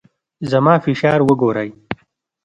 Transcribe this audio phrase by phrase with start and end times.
[0.51, 1.69] زما فشار وګورئ.